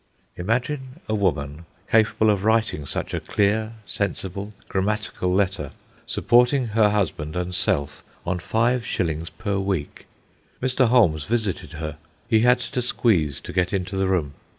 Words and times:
Imagine 0.35 0.99
a 1.07 1.13
woman, 1.13 1.67
capable 1.91 2.31
of 2.31 2.43
writing 2.43 2.87
such 2.87 3.13
a 3.13 3.19
clear, 3.19 3.73
sensible, 3.85 4.51
grammatical 4.67 5.31
letter, 5.31 5.73
supporting 6.07 6.69
her 6.69 6.89
husband 6.89 7.35
and 7.35 7.53
self 7.53 8.03
on 8.25 8.39
five 8.39 8.83
shillings 8.83 9.29
per 9.29 9.59
week! 9.59 10.07
Mr. 10.59 10.87
Holmes 10.87 11.25
visited 11.25 11.73
her. 11.73 11.99
He 12.27 12.39
had 12.39 12.57
to 12.61 12.81
squeeze 12.81 13.39
to 13.41 13.53
get 13.53 13.73
into 13.73 13.95
the 13.95 14.07
room. 14.07 14.33